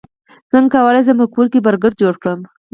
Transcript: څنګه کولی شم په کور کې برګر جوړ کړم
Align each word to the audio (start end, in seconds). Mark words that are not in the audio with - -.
څنګه 0.51 0.69
کولی 0.81 1.01
شم 1.05 1.17
په 1.21 1.25
کور 1.33 1.45
کې 1.51 1.63
برګر 1.67 1.91
جوړ 2.01 2.13
کړم 2.21 2.39